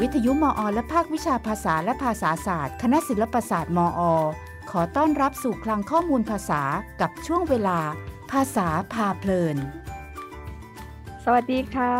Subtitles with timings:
[0.00, 4.00] วิทยุมอ และภาควิชาภาษาและภาษาศาสตร์ คณะศิลปศาสตร์มอ
[4.70, 6.62] ขอต้อนรับสู่คลังข้อมูลภาษา
[7.00, 7.78] กับช่วงเวลา
[8.32, 9.56] ภาษาพาเพลิน
[11.24, 11.94] สวัสดีค่ะ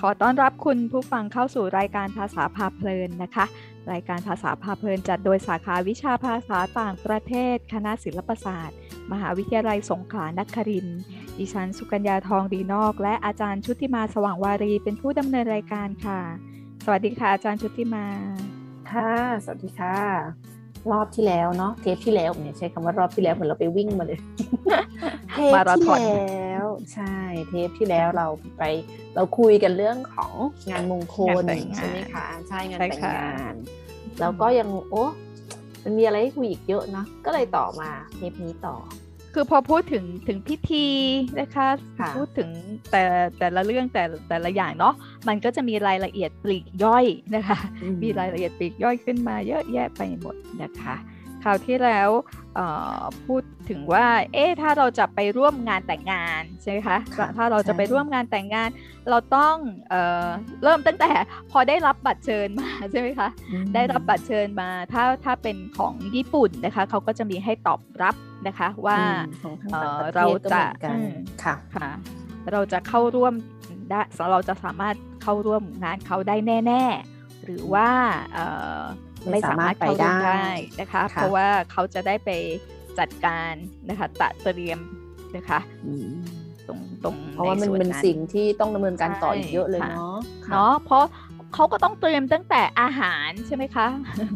[0.00, 3.44] ขอต้อนรับคุณผู้ฟังเข้าสู่รายการภาษาพาเพลินนะคะ
[3.92, 8.76] รายการภาษาพาเพลินจัดโดยสาขาวิชาภาษาต่างประเทศ คณะศิลปศาสตร์
[9.12, 11.00] มหาวิทยาลัยสงขลานครินทร์
[11.38, 16.20] ดิฉันสุกัญญาทองดีนอก และอาจารย์ชุติมาสว่างวารีเป็นผู้ดำเนินรายการค่ะ
[16.84, 18.06] สวัสดีค่ะอาจารย์ชุติมา
[18.90, 19.12] ค่ะ
[19.44, 19.96] สวัสดีค่ะ
[20.92, 24.20] รอบที่แล้วเนาะเทปที่แล้วเนี่ยใช้คำว่ารอบที่แล้วเหมือนเราไปวิ่งมาเลย
[25.32, 27.14] เทปมาราธที่อนแล้วใช่
[27.48, 28.26] เทปที่แล้วเรา
[28.58, 28.62] ไป
[29.14, 30.32] เราคุยกันเรื่องของ
[30.70, 33.54] งานมงคลงานแต่งงานใช่ไหมคะใช่งานใช่แต่งค่ะงาน
[34.20, 35.04] แล้วก็ยังโอ้
[35.84, 38.76] มันมีอะไรให้คุยอีกเยอะเนาะก็เลยต่อมาเทปนี้ต่อ
[39.34, 40.86] คือพอพูดถึงถึงพิธี
[41.40, 41.68] นะคะ
[42.00, 42.50] ค่ะพูดถึง
[42.90, 43.02] แต่
[43.38, 44.94] แต่ละเรื่องแต่แต่ละอย่างเนาะ
[45.28, 47.58] มันก็จะมีรายละเอียดปลีกย่อยนะคะ
[48.02, 50.94] มีรายละเอียดปลีกย่อยขึ้นมาเยอะแยะไปหมดนะคะ
[51.42, 52.39] คราวที่แล้วเอ่อ
[53.26, 58.68] พูดถึงว่า เอ๊ะถ้าเราจะไปร่วมงานแต่งงานใช่ไหมคะค่ะถ้าเราจะใช่ไปร่วมงานแต่งงาน
[59.10, 59.56] เราต้อง
[59.88, 60.26] เอ่อ
[60.64, 61.10] เริ่มตั้งแต่
[61.50, 68.14] พอได้รับบัตรเชิญมาใช่ไหมคะอืมได้รับบัตรเชิญมา ถ้าถ้าเป็นของญี่ปุ่นนะคะเขาก็จะมีให้ตอบรับ
[68.46, 71.90] นะคะว่าอืมของทางเอ่ต่างอประเทศเราก็จะเหมือนกันอืมค่ะค่ะ
[72.52, 73.34] เราจะเข้าร่วม
[73.90, 74.00] ได้
[74.32, 77.88] เราจะสามารถเข้าร่วมงานเขาได้แน่ ๆ หรือว่า
[78.32, 78.46] เอ่
[78.80, 78.82] อ
[79.20, 80.48] ไม่ไม่สามารถสามารถไปเข้าร่วมได้ได้
[80.80, 82.30] นะคะค่ะเพราะว่าเขาจะได้ไป
[82.98, 83.52] จัดการ
[83.88, 84.78] นะคะตะเตรียม
[85.36, 86.10] นะคะอืม
[86.68, 90.16] ตรงตรงเพราะว่ามันใส่เป็นนั้นสิ่งที่ต้องดำเนินการต่ออีกเยอะเลยใช่ค่ะเนาะ
[90.46, 91.04] ค่ะเนาะเพราะ
[91.54, 93.86] เขาก็ต้องเตรียมตั้งแต่อาหารใช่ไหมคะ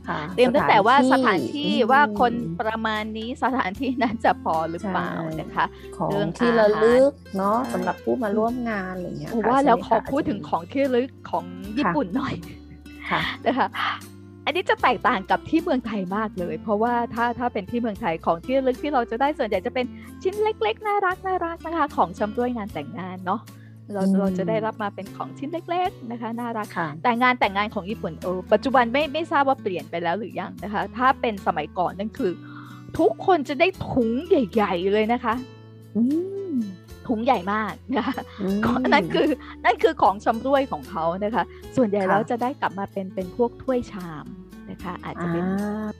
[0.09, 5.65] ค่ะเตรียมตั้งแต่ว่าสถานที่อืมว่าคนประมาณนี้สถานที่นั้นจะพอหรือเปล่าใช่นะคะ
[5.97, 11.45] ของเรื่องที่ระลึกเนาะใช่สำหรับผู้มาร่วมงานอะไรเงี้ยโอ้ค่ะว่าแล้วใช่ขไหมอคะพูดถึงของที่ระลึกของ
[11.79, 12.35] ญี่ปุ่นหน่อย
[13.11, 13.69] ค่ะนะคะ
[14.45, 19.87] อันนี้จะแตกต่างกับที่เมืองไทยมากเลย เพราะว่าถ้าถ้าเป็นที่เมืองไทยของที่ระลึกที่เราจะได้ส่วนใหญ่จะเป็น
[20.23, 23.41] ชิ้นเล็ก ๆ น่ารักน่ารักนะคะ ของชำร่วยงานแต่งงานเนาะ
[23.93, 32.33] เราอืมเราจะได้รับมาเป็นของชิ้นเล็ก ๆ นะคะน่ารักค่ะแต่งานแต่งงานของญี่ปุ่นเออปัจจุบันไม่ไม่ทราบว่าเปลี่ยนไปแล้วหรือยังนะคะ ถ้าเป็นสมัยก่อนนั่นคือ
[32.99, 35.35] ทุกคนจะได้ถุงใหญ่ ๆ เลยนะคะ
[35.97, 36.03] อื
[36.53, 36.55] ม
[37.09, 38.23] ถุงใหญ่มากนะคะ
[38.59, 39.27] มก็นั่นคือ
[39.65, 41.45] นั่นคือของชำร่วยของเขานะคะ
[41.77, 44.25] ส่วนใหญ่ค่ะแล้วจะได้กลับมาเป็นเป็นพวกถ้วยชาม
[44.71, 45.45] นะคะ อาจจะอ่าเป็น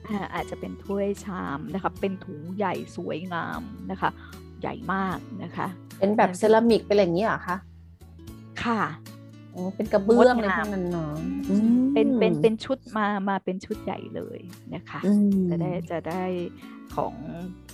[0.09, 3.61] อ่าอาจจะเป็นถ้วยชามนะคะเป็นถุงใหญ่สวยงาม
[3.91, 4.09] นะคะ
[4.61, 5.67] ใหญ่มากนะคะ
[5.99, 7.57] เป็นแบบเซรามิกเป็นอะไรอย่างนี้เหรอคะ
[8.63, 8.81] ค่ะ
[9.53, 11.13] อ๋อเป็นกระเบื้องงดอะไรงามพวกนั้นเนาะ
[11.93, 14.39] เป็นเป็นเป็นชุดมามาเป็นชุดใหญ่เลย
[14.73, 16.23] นะคะอืมจะได้จะได้
[16.95, 17.64] ของเอ่อ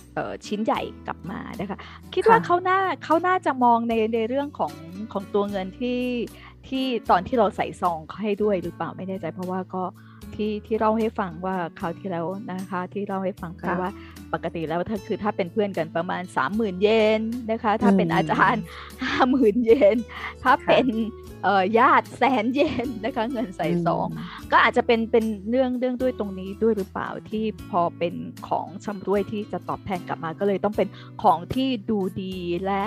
[0.46, 1.78] ชิ้นใหญ่กลับมานะคะ
[2.14, 4.72] คิดค่ะว่าเขาน่าเขาน่าจะมองในในเรื่องของ
[5.12, 6.00] ของตัวเงินที่
[6.68, 9.82] ที่ตอนที่เราใส่ซองเขาให้ด้วยหรือเปล่าไม่แน่ใจเพราะว่าก็
[10.42, 13.90] ที่ที่เล่าให้ฟังว่าคราวที่แล้วนะคะ ที่เล่าให้ฟังไปค่ะว่า
[14.32, 16.22] ปกติแล้วถ้าคือถ้าเป็นเพื่อนกันประมาณ
[16.52, 16.88] 30,000 เย
[17.18, 17.20] น
[17.50, 18.64] นะคะ ถ้าเป็นอืมอาจารย์
[19.12, 19.96] 50,000 เยน
[20.42, 20.86] ถ้าค่ะเป็น
[21.42, 24.08] เอ่อญาติแสนเยนนะคะเงินใส่ซอง
[24.52, 28.14] ก็อาจจะเป็นเป็นเรื่องเรื่องด้วยตรงนี้ด้วยหรือเปล่าที่พอเป็น
[28.48, 30.88] ของชำร่วยที่จะตอบแทนกลับมาก็เลยต้องเป็น
[31.22, 32.34] ของที่ดูดี
[32.66, 32.82] และ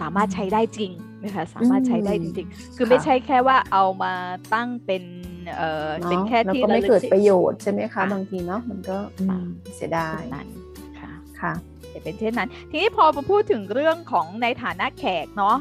[0.00, 0.92] สามารถใช้ได้จริง
[1.24, 4.12] นะคะสามารถใช้ได้จริงๆ คือค่ะไม่ใช่แค่ว่าเอามา
[4.54, 5.02] ตั้งเป็น
[5.56, 10.48] เอ่อเนาะเป็นแค่แล้วที่ก็ไม่ระลึเกิดฉประโยชน์ใช่ไหมคะค่ะบางทีเนาะมันก็อืมเสียดายนั้น
[10.98, 11.10] ค่ะ
[11.40, 11.52] ค่ะ
[11.92, 15.56] จะเป็นเช่นนั้น ทีนี้พอมาพูดถึงเรื่องของในฐานะแขกเนาะ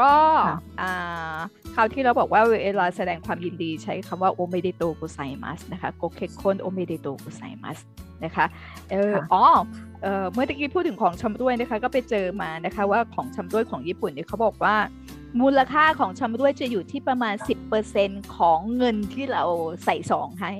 [0.00, 0.12] ก็
[0.48, 1.36] ค่ะอ่า
[1.74, 7.78] คราวที่เราบอกว่าเวลาแสดงความยินดีใช้คำว่าโอเมเดโตกุไซมัสนะคะโกเคคอนโอเมเดโตกุไซมัส
[8.24, 8.46] นะคะ
[8.90, 9.44] เออค่ะอ๋อ
[10.02, 14.74] เออเมื่อตะกี้พูดถึงของชำร่วยนะคะ ก็ไปเจอมานะคะว่าของชำร่วยของญี่ปุ่นเนี่ยเขาบอกว่า
[15.40, 17.34] มูลค่าของชำร่วยจะอยู่ที่ประมาณ
[17.84, 19.44] 10%ของเงินที่เรา
[19.84, 20.52] ใส่ซองให้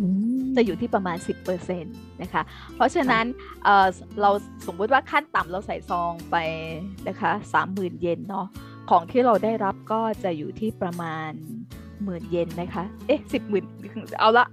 [0.00, 0.06] อื
[0.40, 1.16] มจะอยู่ที่ประมาณ
[1.50, 2.42] 10%นะคะ
[2.74, 3.24] เพราะฉะนั้น
[3.64, 3.86] เอ่อ
[4.20, 4.30] เรา
[4.66, 6.36] สมมุติว่าขั้นต่ำเราใส่ซองไป
[7.08, 7.32] นะคะ
[7.66, 8.46] 30,000 เยนเนาะ
[8.90, 11.30] ของที่เราได้รับก็จะอยู่ที่ประมาณ
[12.04, 13.64] หมื่นเยนนะคะ เอ๊ะสิบหมื่น
[14.20, 14.46] เอาละ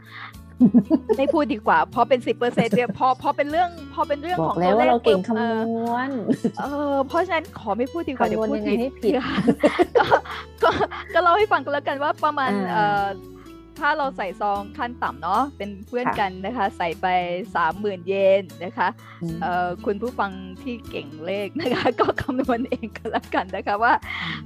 [1.17, 6.11] ไม่พูดดีกว่าพอเป็น10%เนี่ยพอพอเป็นเรื่องพอเป็นเรื่องบขอองกแล้วตัวเลว่าขเราเก่งปุ๊บคำเอนอวณ
[6.59, 9.37] เออเพราะฉะนั้นขอไม่พูดดีกว่าเดี๋ยวคำนวณพูดยังไงผิดให้ผิดค่ะ
[9.97, 10.05] ก็
[10.63, 10.69] ก็
[11.13, 13.05] ก็เล่าให้ฟังกันแล้วกันว่าประมาณอ่าเอ่อ
[13.79, 17.07] ถ้าเราใส่ซองขั้นต่ำเนาะเป็นเพื่อนค่ะกันนะคะ ใส่ไป
[17.55, 18.87] สามหมื่นเยนนะคะ
[19.23, 20.31] อืมเอ่อคุณผู้ฟัง
[20.63, 23.93] ที่เก่งเลขนะคะ ก็คำนวณเองกันแล้วกันนะคะว่า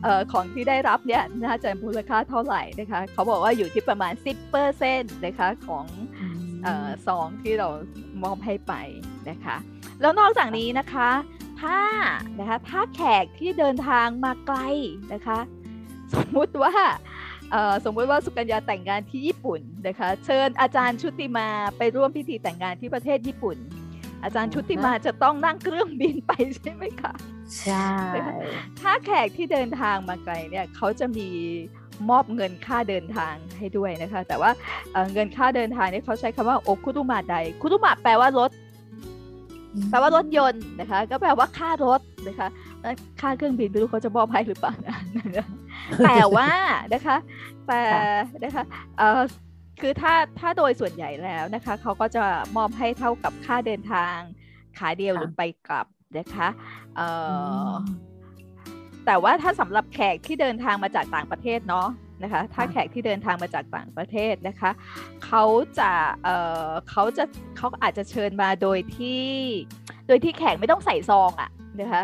[0.03, 4.13] เอ่อของที่ได้รับเนี่ยน่าจะมูลค่าเท่าไหร่นะคะ เขาบอกว่าอยู่ที่ประมาณ
[4.69, 5.85] 10%นะคะของ
[6.63, 7.67] เอ่อซองที่เรา
[8.23, 8.73] มอบให้ไป
[9.29, 9.55] นะคะ
[10.01, 11.09] แล้วนอกจากนี้นะคะ
[11.61, 11.79] ถ้า
[12.39, 14.59] นะคะถ้าแขกที่เดินทางมาไกล
[15.13, 15.39] นะคะ
[16.13, 17.20] สมมุติว่าเอ่อ
[17.85, 23.57] สมมติว่าสุกัญญาแต่งงานที่ญี่ปุ่นนะคะ เชิญอาจารย์ชุติมาไปร่วมพิธีแต่งงานที่ประเทศญี่ปุ่น
[24.23, 27.13] อาจารย์ชุติมาจะต้องนั่งเครื่องบินไปใช่ไหมคะ
[27.61, 27.91] ใช่
[28.79, 31.27] ถ้าแขกที่เดินทางมาไกลเนี่ยเขาจะมี
[32.09, 34.51] มอบเงินค่าเดินทางให้ด้วยนะคะ แต่ว่า
[34.91, 38.51] เอ่อเงินค่าเดินทางเนี่ยเขาใช้คำว่าโอคุรุมาไดคุรุมาแปลว่ารถ
[39.89, 42.70] แปลว่ารถยนต์นะคะ ก็แปลว่าค่ารถนะคะแล้ว
[43.21, 44.97] ค่าเครื่องบินไม่รู้เขาจะมอบให้หรือเปล่านะ
[46.05, 46.49] แต่ว่า
[46.93, 47.17] นะคะ
[47.67, 47.81] แต่
[48.43, 48.63] นะคะ
[48.97, 49.21] เอ่อ
[49.81, 52.23] คือถ้าถ้าโดยส่วนใหญ่แล้วนะคะเขาก็จะ
[52.57, 54.17] มอบให้เท่ากับค่าเดินทาง
[54.77, 55.85] ขาเดียวหรือไปกลับ
[56.17, 56.47] นะคะ
[56.95, 57.07] เอ่
[57.67, 57.73] ออ
[59.05, 61.87] แต่ว่าถ้าสำหรับแขกที่เดินทางมาจากต่างประเทศเนาะ
[62.23, 64.71] นะคะถ้าแขกที่เดินทางมาจากต่างประเทศนะคะ
[65.25, 65.43] เขา
[65.79, 65.91] จะ
[66.23, 67.23] เอ่อเขาจะ
[67.57, 69.25] เขาอาจจะเชิญมาโดยที่
[70.07, 71.49] โดยที่แขกไม่ต้องใส่ซองอะ
[71.81, 72.03] นะคะ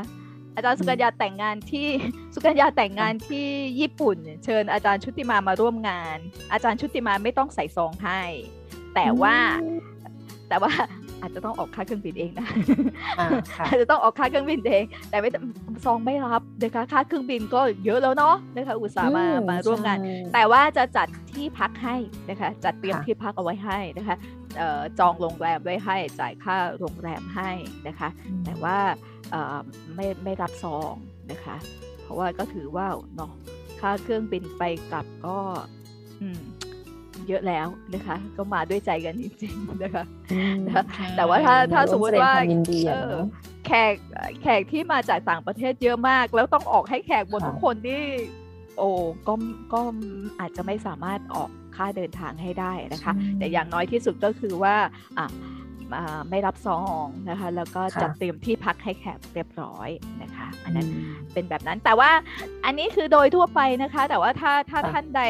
[0.57, 1.87] อาจารย์สุกัญญาแต่งงานที่
[2.33, 3.47] สุกัญญาแต่งงานที่
[3.79, 6.17] ญี่ปุ่น เชิญอาจารย์ชุติมามาร่วมงาน
[6.51, 8.21] อาจารย์ชุติมาไม่ต้องใส่ซองให้
[8.95, 9.35] แต่ว่า
[10.49, 10.71] แต่ว่า
[11.21, 12.47] อาจจะต้องออกค่าเครื่องบินเองนะ
[13.19, 15.29] อ่าค่ะอาจจะต้องออกค่าเครื่องบินเอง แต่ไม่
[15.85, 21.95] ซองไม่รับนะคะค่าเครื่องบินก็เยอะแล้วเนาะนะคะอุตส่าห์มาอืมาร่วมงานใช่แต่ว่าจะจัดที่พักให้
[22.29, 24.36] นะคะจัดเตรียมค่ะที่พักเอาไว้ให้นะคะเอ่อ
[24.99, 27.51] จองโรงแรมไว้ให้จ่ายค่าโรงแรมให้
[27.87, 28.09] นะคะ
[28.45, 28.77] แต่ว่า
[29.31, 29.57] เอ่อ
[29.95, 30.93] ไม่ไม่รับซอง
[31.31, 31.55] นะคะ
[32.03, 33.31] เพราะว่าก็ถือว่าเนาะ
[33.79, 35.37] ค่าเครื่องบินไปกลับก็
[36.21, 36.41] อืม
[37.27, 43.25] เยอะแล้วนะคะ ก็มาด้วยใจกันจริงๆนะคะอืมนะคะใช่แต่ว่าถ้าถ้าสมมติว่าร่แสดงคยินดีอะเออเนาะ
[43.65, 43.93] แขก
[44.41, 48.03] แขกที่มาจากต่างประเทศเยอะมาก แล้วต้องออกให้แขกหมดค่ะทุกคนนี่
[48.77, 48.89] โอ้
[49.27, 49.33] ก็
[49.73, 49.81] ก็
[50.39, 54.75] อาจจะไม่สามารถออกค่าเดินทางให้ได้นะคะ แต่อย่างน้อยที่สุดก็คือว่า
[55.17, 55.27] อะ
[55.95, 59.89] อ่าไม่รับซองนะคะ แล้วก็ค่ะจัดเตรียมที่พักให้แขกเรียบร้อย
[60.21, 62.11] นะคะ อันนั้นอืมเป็นแบบนั้นแต่ว่า
[62.65, 65.23] อันนี้คือโดยทั่วไปนะคะ แต่ว่าถ้าถ้าค่ะท่านใด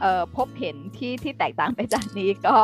[0.00, 2.56] เอ่อพบเห็นที่ที่แตกต่างไปจากนี้ก็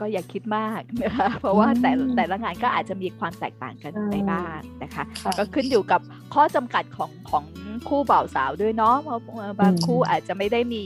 [0.00, 6.00] ก็อย่าคิดมากนะคะเพราะว่าแต่อืมแต่ละงานก็อาจจะมีความแตกต่างกันอืมไปบ้างนะคะค่ะก็ขึ้นอยู่กับ
[6.34, 7.44] ข้อจำกัดของของ
[7.88, 10.84] คู่บ่าวสาวด้วยเนาะเพราะเอ่อบางอืมคู่อาจจะไม่ได้มี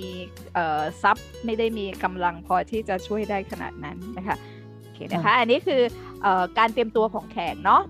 [0.54, 4.36] เอ่อทรัพย์ไม่ได้มีกำลังพอที่จะช่วยได้ขนาดนั้นนะคะ
[4.80, 5.82] โอเคนะคะ อันนี้คือ
[6.22, 7.82] เอ่อการเตรียมตัวของแขกเนาะ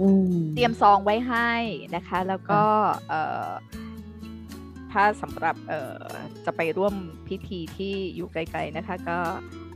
[0.00, 1.52] อืมเตรียมซองไว้ให้
[1.96, 2.62] นะคะ แล้วก็
[3.08, 3.50] เอ่อ
[4.92, 6.04] ถ้าสำหรับเอ่อ
[6.44, 6.94] จะไปร่วม
[7.28, 9.18] พิธีที่อยู่ไกลๆนะคะ ก็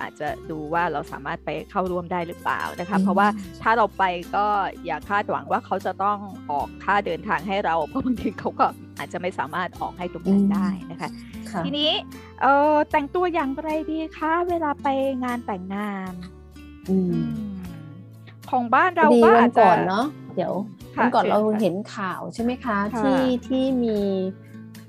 [0.00, 3.28] อาจจะดูว่าเราสามารถไปเข้าร่วมได้หรือเปล่านะคะอืมเพราะว่า
[3.62, 4.04] ถ้าเราไป
[4.36, 4.46] ก็
[4.86, 6.18] อย่าคาดหวังว่าเขาจะต้อง
[6.50, 8.66] ออกค่าเดินทางให้เราเพราะบางทีเขาก็
[8.98, 11.10] อาจจะไม่สามารถออกให้ตรงนั้นได้นะคะ
[11.50, 11.90] ค่ะทีนี้
[12.40, 14.88] เอ่อแต่งตัวอย่างไรดีคะเวลาไป
[15.24, 16.12] งานแต่งงาน
[16.90, 17.26] อือืม
[17.56, 17.58] ม
[18.50, 20.54] ของบ้านพเราอดีก็วัอานจจะก่อนเนาะเดี๋ยว
[20.96, 23.98] ค่ะวันก่อนเชิญเราค่ะเห็นข่าวใช่ไหมคะค่ะที่ที่มี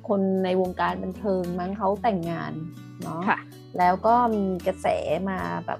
[0.07, 2.51] คนในวงการบันเทิงมั้งเขาแต่งงาน
[3.03, 3.37] เนาะค่ะ
[3.79, 4.87] แล้วก็มีกระแส
[5.29, 5.79] มาแบบ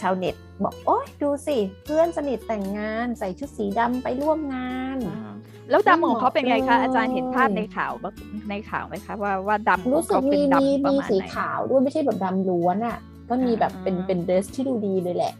[0.00, 0.34] ชาวเน็ต
[0.64, 5.34] บอกโอ๊ยดูสิ เพื่อนสนิทแต่งงานใส่ชุดสีดำไปร่วมงานอ่า
[5.70, 8.14] แล้วดำของเขาเป็นไงคะเลยอาจารย์เห็นภาพในข่าวบ้าง
[8.50, 15.34] ในข่าวไหมคะ ว่าว่าดำของรู้สึกเขาเป็มีนมีดำประมีมาณสีไหนขาวด้วยไม่ใช่แบบดำล้วนอะ่ะ ก็มีแบบเป็นอ่าเป็นเดรสที่ดูดีเลยแหละ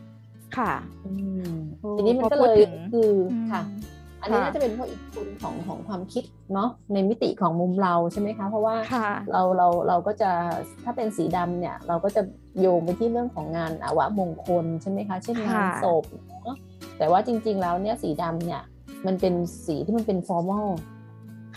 [0.57, 0.73] ค่ะ
[1.07, 1.13] อื
[1.51, 3.63] มโอ้ทีนี้มันก็พอพูเลดยถึงคืออมค่ะ
[4.23, 6.25] อันนี้ค่ะน่าจะเป็นเพราะอีกทุนของของความคิด
[6.55, 10.31] เนาะในมิติของมุมเราใช่ไหมคะ เพราะว่าค่ะเราเราเราก็จะ
[10.85, 12.23] ถ้าเป็นสีดำเนี่ย เราก็จะ
[12.61, 16.05] โยงไปที่เรื่องของงานอาวะมงคลใช่ไหมคะ เช่นงานค่ะศพ
[16.43, 16.57] เนาะ
[16.99, 18.63] แต่ว่าจริง ๆ แล้วเนี่ยสีดำเนี่ย
[19.07, 19.35] มันเป็น
[19.67, 20.69] สีที่มันเป็นฟอร์มอล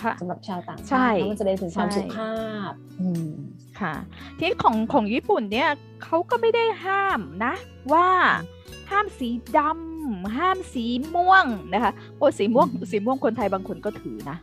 [0.01, 2.33] ค่ะสำหรับชาวต่างใช่ชาติแล้วมันแสดงถึงความใช่สุภา
[2.69, 2.71] พ
[3.01, 3.29] อืม
[3.79, 3.93] ค่ะ
[4.39, 5.69] ที่ของของญี่ปุ่นเนี่ย
[6.03, 7.53] เขาก็ไม่ได้ห้ามนะ
[7.93, 8.07] ว่า
[8.89, 9.90] ห้ามสีดำ
[10.37, 14.37] ห้ามสีม่วงนะคะโอ้สีม่วงอืมสีม่วงคนไทยบางคนก็ถือนะ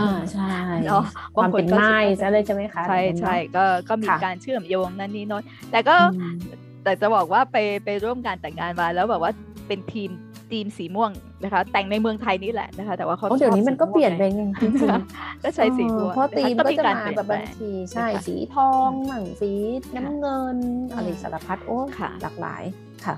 [0.00, 0.52] อ่าใช่
[0.86, 1.04] เนาะ
[1.36, 6.36] ความเป็นบางคนก็ไม้สุภาพซะเลยใช่ไหมคะใช่อย่างนั้นใช่เนาะก็ก็มีค่ะการเชื่อมโยงนั่นนี่โน้นแต่ก็อืม
[6.84, 9.32] แต่จะบอกว่าไปไปร่วมงานแต่งงานมาแล้วแบบว่า
[9.68, 10.10] เป็นทีม
[10.52, 11.10] ทีมสีม่วง
[11.44, 19.50] นะคะ แต่งในเมืองไทยนี่แหละนะคะ แต่ว่าเขาโอ้เดี๋ยวนี้มันก็เปลี่ยนไปไงไงจริงๆก็ใช้สีม่วงเพราะนคธีมก็จะารมาเปลี่ยนแบบแปลบางงทีใช่นะคะสีทองมั่งสี
[19.96, 20.56] น้ำเงิน
[20.90, 22.62] ค่ะอะไรสารพัดโอ้ค่ะหลากหลาย
[23.04, 23.14] ค่ะ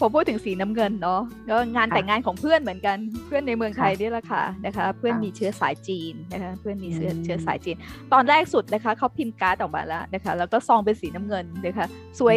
[0.00, 1.20] พอพูดถึงสีน้ำเงินเนาะ
[1.50, 2.96] ก็งานค่ะแต่งงานของเพื่อนเหมือนกัน
[3.26, 7.76] เพื่อนในเมืองไทยค่ะนี่แหละค่ะนะคะ เพื่อนค่ะมีเชื้อสายจีนนะคะ เพื่อนมีเชื้ออืมเชื้อสายจีน
[8.12, 11.86] ตอนแรกสุดนะคะเขาพิมพ์การ์ดออกมาแล้วนะคะ แล้วก็ซองเป็นสีน้ำเงินนะคะ
[12.20, 12.36] สวย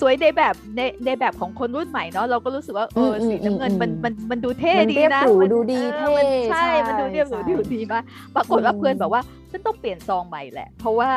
[0.00, 8.02] สวยในแบบในในแบบของคนรุ่นใหม่เนาะเราก็รู้สึกว่าเอออมสีน้ำเงินอืมมันมันมันดูเท่มันดีเรียบนะหรูมันดูดีออมันเท่ใช่ มันดูเรียบหรูใช่ดูดีมาก
[8.36, 11.10] ปรากฏว่าอืมเพื่อนบอกว่าฉันต้องเปลี่ยนซองใหม่แหละ เพราะว่า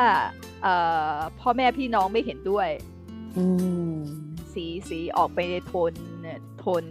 [0.62, 0.74] เอ่
[1.12, 2.68] อพ่อแม่พี่น้องไม่เห็นด้วย
[3.38, 3.44] อื
[3.94, 3.96] ม
[4.54, 5.92] สีสีออกไปในโทน
[6.58, 6.84] โทน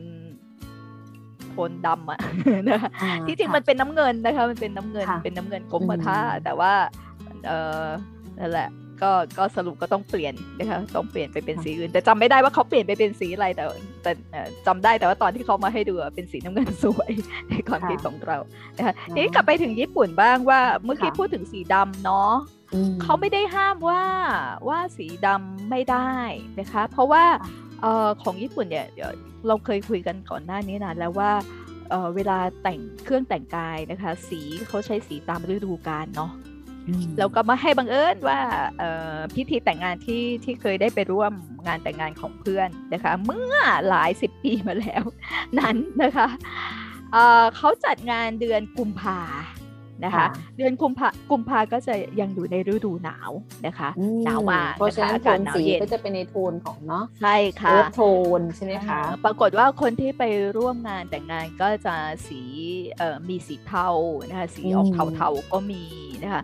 [1.49, 2.19] โทนดำอะ
[2.69, 6.73] นะคะอ่าที่จริงค่ะมันเป็นน้ำเงินนะคะ มันเป็นน้ำเงินค่ะเป็นน้ำเงินกรมท่าอืมแต่ว่า
[7.47, 7.85] เออ
[8.39, 8.69] นั่นแหละ
[9.01, 13.63] ก็ก็สรุปก็ต้องเปลี่ยนนะคะต้องเปลี่ยนไปเป็นสีอื่น แต่จำไม่ได้ว่าเขาเปลี่ยนไปเป็นสีอะไรแต่
[14.01, 14.11] แต่
[14.67, 17.11] จำได้แต่ว่าตอนที่เขามาให้ดูเป็นสีน้ำเงินสวย
[17.49, 18.37] ในความคิดของเรา
[18.77, 22.33] นะคะทีนี้กลับไปถึงญี่ปุ่นบ้างว่าเมื่อกี้พูดถึงสีดำเนาะ
[23.01, 24.03] เขาไม่ได้ห้ามว่า
[24.67, 26.11] ว่าสีดำไม่ได้
[26.59, 27.23] นะคะ เพราะว่า
[27.81, 28.87] เออของญี่ปุ่นเนี่ย
[29.47, 31.31] เราเคยคุยกันก่อนหน้านี้นะแล้วว่า
[31.89, 36.31] เเวลาแต่งเครื่องแต่งกายนะคะ สีเขาใช้สีตามฤดูกาลเนาะ
[37.17, 38.39] แล้วก็มาให้บังเอิญว่า
[39.36, 41.34] พิธีแต่งงานที่ที่เคยได้ไปร่วม
[41.67, 43.55] งานแต่งงานของเพื่อนนะคะ เมื่อ
[43.89, 45.03] หลายสิบปีมาแล้ว
[45.60, 46.27] นั้นนะคะ
[47.55, 49.19] เขาจัดงานเดือนกุมภา
[50.05, 50.25] นะคะ
[50.57, 53.31] เดือนกุมภากุมภาก็จะยังอยู่ในฤดูหนาว
[53.65, 53.89] นะคะ
[54.25, 58.01] หนาวมากเพราะฉะนั้นโทนสีก็จะเป็นในโทนของเนาะใช่ค่ะโท
[58.39, 60.23] นใช่ไหมคะปรากฏว่าคนที่ไป
[60.57, 61.95] ร่วมงานแต่งงานก็จะ
[62.27, 62.41] สี
[62.97, 63.87] เอ่อมีสีเทา
[64.29, 65.83] นะคะสีออกเทาๆก็มี
[66.23, 66.43] นะคะ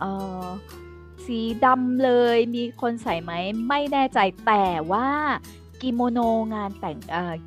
[0.00, 0.10] เอ่
[0.42, 0.44] อ
[1.26, 3.32] สีดำเลยมีคนใส่ไหม
[3.68, 5.08] ไม่แน่ใจแต่ว่า
[5.82, 6.18] กิโมโน
[6.54, 6.98] งานแต่ง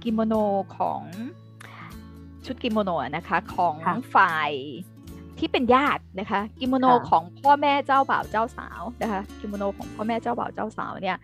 [0.03, 0.33] กิโมโน
[0.77, 1.01] ของ
[2.45, 3.75] ชุดกิโมโนนะคะของ
[4.15, 4.51] ฝ่าย
[5.39, 11.17] ที่เป็นญาตินะคะ กิโมโนของพ่อแม่เจ้าบ่าวเจ้าสาวนะคะกิโมโนของพ่อแม่เจ้าบ่าวเจ้าสาวเนี่ย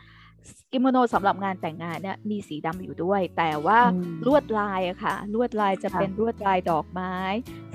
[0.71, 3.79] กิโมโนสำหรับงานแต่งงานเนี่ยมีสีดำอยู่ด้วย แต่ว่า
[4.25, 7.15] ลวดลายอะค่ะ ลวดลายจะเป็นลวดลายดอกไม้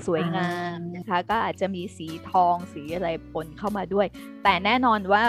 [0.05, 4.07] สวยงามนะคะ ก็อาจจะมีสีทองสีอะไรปนเข้ามาด้วย
[4.43, 5.23] แต่แน่นอนว่า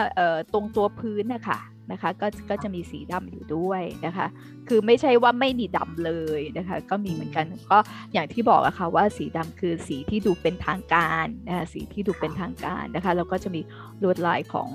[0.52, 1.58] ตรงตัวพื้นนะคะ
[1.92, 4.26] นะคะก็ก็จะมีสีดำอยู่ด้วยนะคะ
[4.68, 7.78] คือไม่ใช่ว่าไม่มีดำเลยนะคะ ก็มีเหมือนกันก็
[8.12, 13.60] อย่างที่บอกอะค่ะว่าสีดำคือสีที่ดูเป็นทางการนะคะสีที่ดูเป็นทางการนะคะแล้วก็จะมี
[14.02, 14.70] ลวดลายของ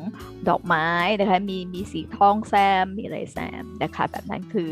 [0.49, 0.87] ดอกไม้
[1.19, 4.71] นะคะมีมีสีทองแซมมีอะไรแซมนะคะแบบนั้นคือ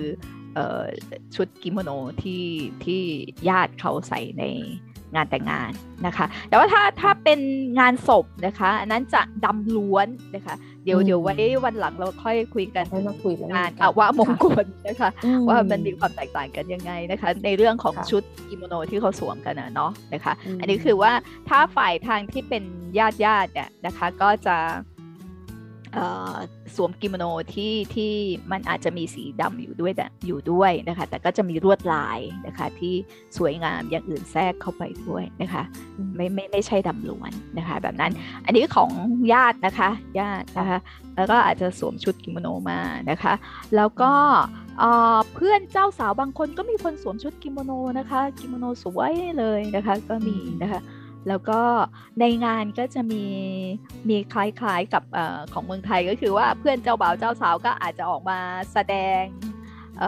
[1.35, 1.89] ชุดกิโมโน
[2.23, 2.45] ที่
[2.85, 3.01] ที่
[3.49, 4.43] ญาติเขาใส่ใน
[5.15, 5.71] งานแต่งงาน
[6.05, 7.39] นะคะ แต่ว่าถ้าถ้าเป็น
[7.79, 11.35] งานศพนะคะอันนั้นจะดำล้วนนะคะ เดี๋ยวเดี๋ยวไว้
[11.65, 15.09] วันหลังเราค่อยคุยกันมาคุยงานอาวะมงคลนะคะ
[15.47, 21.11] ว่ามันมีความแตกต่างกันยังไงนะคะ ในเรื่องของชุดกิโมโนที่เขาสวมกันนะเนาะนะคะ อันนี้คือว่า
[21.49, 22.63] ถ้าฝ่ายทางที่เป็น
[22.99, 24.57] ญาติญาติเนี่ยนะคะ ก็จะ
[26.75, 28.13] สวมกิโมโนที่ที่
[28.51, 29.91] มันอาจจะมีสีดำอยู่ด้วย
[30.27, 32.93] อยู่ด้วยนะคะ แต่ก็จะมีลวดลายนะคะ ที่
[33.37, 35.63] สวยงามอย่างอื่นแทรกเข้าไปด้วยนะคะ
[36.15, 38.11] ไม่ไม่ไม่ใช่ดำล้วนนะคะ แบบนั้น
[38.45, 38.91] อันนี้ของ
[39.33, 39.89] ญาตินะคะ
[40.19, 40.77] ญาตินะคะ
[41.15, 43.33] แล้วก็อาจจะสวมชุดกิโมโนมานะคะ
[43.75, 44.11] แล้วก็
[45.33, 50.79] เพื่อนเจ้าสาวบางคนก็มีคนสวมชุดกิโมโนนะคะ กิโมโนสวยเลยนะคะ ก็มีนะคะ
[51.27, 51.61] แล้วก็
[52.19, 53.25] ในงานก็จะมี
[54.09, 55.19] มีคล้ายๆกับ
[55.53, 58.39] ของเมืองไทยก็คือว่าเพื่อนเจ้าบ่าวเจ้าสาวก็อาจจะออกมา
[58.73, 59.23] แสดง
[59.99, 60.01] เ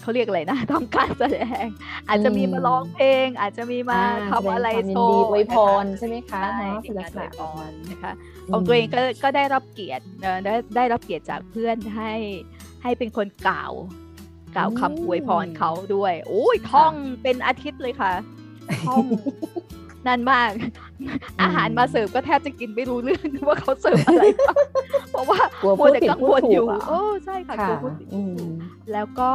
[0.00, 1.66] เขาเรียกอะไรนะต้องการแสดง
[2.08, 4.00] อาจจะมีมาร้องเพลง อาจจะมีมา
[4.30, 6.62] ทำอะไรโชว์ไวยพรใช่ไหมคะใน
[6.96, 8.12] งานอวยพรนะคะ
[8.52, 10.04] ของตัวเองก็ก็ได้รับเกียรติ
[10.44, 12.12] ได้ได้รับเกียรติจากเพื่อนให้
[12.82, 13.72] ให้เป็นคนกล่าว
[14.56, 18.12] กล่าวคำอวยพรเขาด้วยโอ้ยท่องเป็นอาทิตย์เลยค่ะ
[18.88, 19.04] ท่อง
[20.06, 20.50] นั่นมาก
[21.42, 24.24] อาหารมาเสิร์ฟก็แทบจะกินไม่รู้เรื่องว่าเขาเสิร์ฟอะไร
[25.10, 25.40] เพราะว่า
[25.78, 28.08] มัวแต่กังวลอยู่โอ้ใช่ค่ะกลัวพูดผิด
[28.92, 29.30] แล้วก็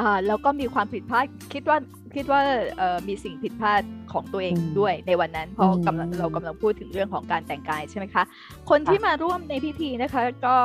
[0.00, 1.78] อ่าแล้วก็มีความผิดพลาดคิดว่า
[2.16, 2.40] คิดว่า
[2.78, 3.82] เอ่อมีสิ่งผิดพลาด
[4.12, 8.22] ของตัวเองด้วยในวันนั้น เพราะกำลังเรากำลังพูดถึงเรื่องของการแต่งกายใช่ไหมคะ
[8.70, 10.56] คนที่มาร่วมในพิธีนะคะก็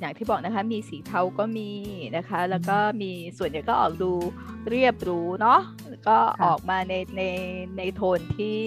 [0.00, 1.70] อย่างที่บอกนะคะมีสีเทาก็มี
[2.16, 4.12] นะคะ แล้วก็มีส่วนใหญ่ก็ออกดู
[4.68, 5.60] เรียบหรูเนาะ
[6.08, 7.22] ก็ออกมาในใน
[7.76, 8.60] ในโทนที่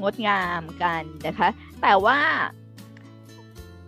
[0.00, 1.48] งดงามกันนะคะ
[1.82, 2.18] แต่ว่า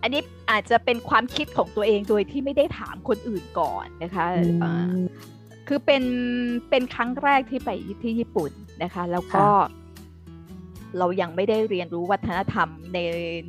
[0.01, 4.25] อันนี้อาจจะเป็นความคิดของตัวเองโดยที่ไม่ได้ถามคนอื่นก่อนนะคะ
[5.67, 6.03] คือเป็น
[6.69, 7.69] เป็นครั้งแรกที่ไป
[8.03, 8.51] ที่ญี่ปุ่น
[8.83, 9.45] นะคะ แล้วก็
[10.99, 12.99] เรายังไม่ได้เรียนรู้วัฒนธรรมใน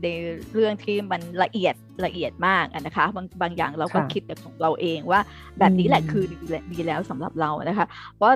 [0.03, 0.09] ใน
[0.55, 1.75] เรื่องที่มันละเอียด
[2.07, 5.21] ละเอียดมากนะคะบางบางอย่างเราก็คิดแต่ของเราเองว่า
[5.59, 6.25] แบบนี้แหละคือ
[6.73, 8.33] ดีแล้วสำหรับเรานะคะ เพราะ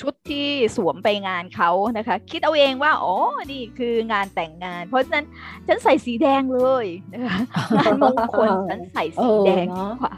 [0.00, 3.16] ชุดที่สวมไปงานเขานะคะ คิดเอาเองว่าอ๋อ
[3.52, 5.24] นี่คืองานแต่งงาน เพราะฉะนั้น
[5.66, 7.38] ฉันใส่สีแดงเลยนะคะ
[7.76, 9.66] งานมงคลฉันใส่สีแดง
[10.00, 10.12] กว่า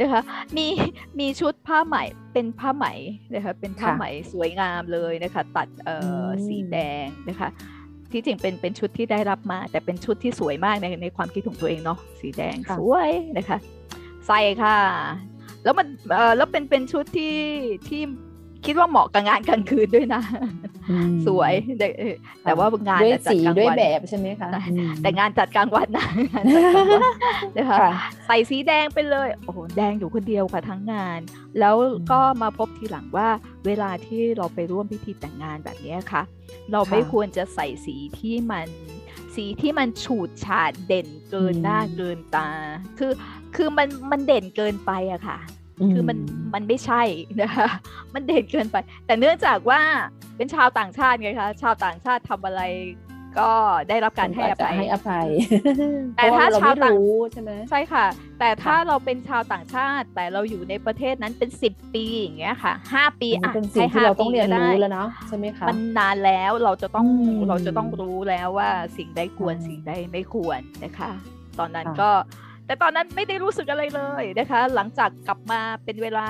[0.00, 0.22] นะคะ
[0.56, 0.66] มี
[1.18, 1.96] มีชุดผ้าไหม
[2.32, 2.86] เป็นผ้าไหม
[3.34, 7.48] นะคะเป็นผ้าไหมสวยงามเลยนะคะ ตัดเอ่อสีแดงนะคะ
[8.12, 13.58] ที่จริงเป็นเป็นชุดที่ได้รับมา แต่เป็นชุดที่สวยมากในในความคิดของตัวเองเนาะสีแดงสวยนะคะ
[14.26, 14.78] ใส่ค่ะ
[15.64, 17.36] แล้วมันเออแล้วเป็นเป็นชุดที่
[17.88, 18.02] ที่
[18.66, 20.22] คิดว่าเหมาะกับงานกลางคืนด้วยนะ
[21.26, 21.52] สวย
[22.44, 24.50] แต่ว่างานจัดกลางวันด้วยแบบใช่ไหมคะ
[25.02, 26.06] แต่งานจัดกลางวันนะ
[27.56, 27.78] นะคะ
[28.26, 31.20] ใส่สีแดงไปเลยโอ้โหแดงอยู่คนเดียวค่ะทั้งงาน
[31.60, 31.76] แล้ว
[32.10, 33.28] ก็มาพบทีหลังว่า
[33.66, 36.22] เวลาที่เราไปร่วมพิธีแต่งงานแบบนี้ค่ะ
[36.72, 38.68] เราไม่ควรจะใส่สีที่มัน
[39.36, 42.48] สสีที่มันฉูดฉาดเด่นเกินหน้าเกินตา
[42.98, 43.12] คือ
[43.56, 45.38] คือมันมันเด่นเกินไปอะค่ะ
[45.92, 46.18] คือมัน
[46.54, 47.02] มันไม่ใช่
[47.42, 47.68] นะคะ
[48.14, 49.80] มันเด่นเกินไป แต่เนื่องจากว่า
[50.36, 52.62] เป็นชาวต่างชาติไงคะชาวต่างชาติทำอะไร
[53.38, 53.54] ก็
[53.88, 55.28] ได้รับการให้อภัยให้อภัย
[56.16, 56.94] แต่ถ้าชาวต่าง
[57.32, 58.06] ใช่ไหมใช่ค่ะ
[58.38, 67.06] แต่ถ้าเราเป็นชาวต่างชาติ แต่เราอยู่ในประเทศนั้นเป็นสิบปีอย่างเงี้ยค่ะห้าปีอะเป็นสิ่งที่เราต้องเรียนรู้แล้วเนาะใช่ไหมคะมันนานแล้วเราจะต้อง
[67.48, 71.10] เราจะต้องรู้แล้วว่าสิ่งใดควรสิ่งใดไม่ควรนะคะ
[71.58, 72.10] ตอนนั้นก็
[72.66, 76.26] แต่ตอนนั้นไม่ได้รู้สึกอะไรเลยนะคะ หลังจากกลับมาเป็นเวลา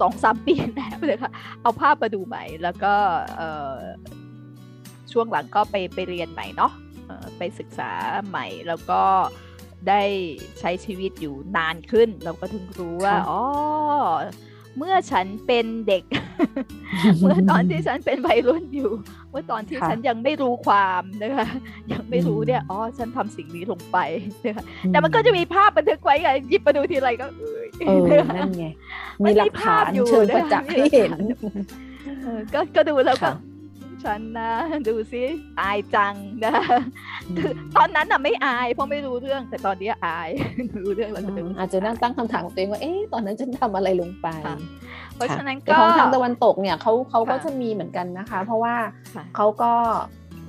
[0.00, 2.94] สองสามปีแล้วเลยค่ะเอาภาพมาดูใหม่ แล้วก็
[5.12, 6.72] ช่วงหลังก็ไปไปเรียนใหม่เนาะ
[7.38, 7.90] ไปศึกษา
[8.28, 9.02] ใหม่แล้วก็
[9.88, 10.02] ได้
[10.60, 13.40] ใช้ชีวิตอยู่นานขึ้น เราก็ถึงรู้ว่าอ๋อ
[14.78, 16.04] เมื่อฉันเป็นเด็ก
[17.20, 18.92] เมื่อตอนที่ฉันเป็นวัยรุ่นอยู่
[19.30, 21.48] เมื่อตอนที่ฉันยังไม่รู้ความนะคะ
[21.92, 23.98] ยังไม่รู้เนี่ยอ๋อฉันทำสิ่งนี้ลงไป
[24.44, 27.26] นะคะแต่มันก็จะมีภาพบันทึกไว้ไงหยิบมาดูทีไรก็
[27.86, 28.66] เออนั่นไง
[29.22, 31.10] มีหลักฐานเชิญประจักษ์ให้เห็น
[32.54, 33.30] ก็ก็ดูแล้วก็
[34.04, 34.50] ฉันนะ
[34.88, 35.24] ดูซิ
[35.60, 36.54] อายจังนะ
[37.38, 40.30] คือตอนนั้นอะไม่อายเพราะไม่รู้เรื่อง แต่ตอนนี้อาย
[40.82, 41.22] รู้เรื่องแล้ว
[41.58, 44.28] อาจจะนั่งตั้งคำถามตัวเองว่าเอ๊ะตอนนั้นฉันทำอะไรลงไป
[45.14, 48.74] เพราะฉะนั้นก็ของทางตะวันตกเนี่ยเขาเขาก็จะมีเหมือนกันนะคะ เพราะว่า
[49.36, 49.72] เขาก็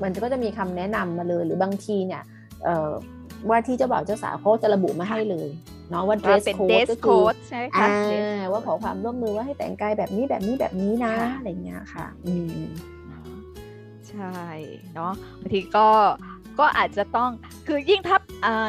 [0.04, 2.24] มันก็จะมีคำแนะนำมาเลยหรือบางทีเนี่ย
[3.50, 5.50] ว่าที่เจ้าบ่าวเจ้าสาวเขาจะระบุมาให้เลย
[5.90, 7.22] เนาะว่า dress code ก็คือ
[8.52, 12.64] ว่าขอความร่วมมือว่าให้แต่งกายแบบนี้แบบนี้แบบนี้นะอะไรเงี้ยค่ะ อืม
[14.14, 14.48] ใช่
[14.94, 15.88] เนาะบางทีก็
[16.60, 17.30] ก็อาจจะต้อง
[17.68, 18.18] คือยิ่งถ้า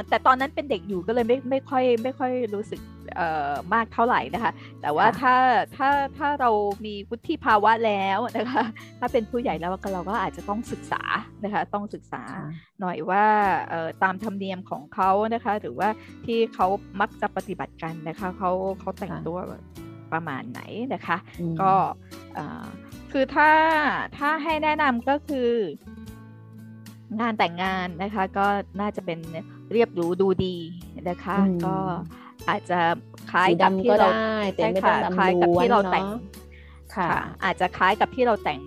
[0.08, 2.80] แต่ตอนนั้นเป็นเด็กอยู่ก็เลยไม่ไม่ค่อยไม่ค่อยรู้สึก
[3.74, 5.34] มากเท่าไหร่นะคะ แต่ว่าถ้า
[5.76, 6.50] ถ้าถ้าเรา
[6.86, 8.64] มีวุฒิภาวะแล้วนะคะ
[9.00, 11.02] ถ้าเป็นผู้ใหญ่แล้วก็เราก็อาจจะต้องศึกษา
[11.44, 12.22] นะคะ ต้องศึกษา
[12.80, 13.24] หน่อยว่า
[14.02, 15.88] ตามธรรมเนียมของเขานะคะ หรือว่า
[16.26, 16.66] ที่เขา
[17.00, 19.38] มักจะปฏิบัติกันนะคะเขาเขาแต่งตัว
[20.14, 20.60] ประมาณไหน
[20.94, 21.16] นะคะ
[21.60, 21.72] ก็
[23.12, 23.50] คือถ้า
[24.18, 25.50] ถ้าให้แนะนำก็คือ
[27.20, 28.46] งานแต่งงานนะคะ ก็
[28.80, 29.18] น่าจะเป็น
[29.72, 30.56] เรียบหรูดูดี
[31.08, 31.76] นะคะ ก็
[32.48, 32.80] อาจจะ
[33.30, 34.08] คล้ายกับที่เรา
[34.56, 36.06] ใช่ค่ะคล้ายกับที่เราแต่ง
[36.96, 37.08] ค่ะ
[37.44, 38.60] อาจจะคล้ายกับที่เราแต่ง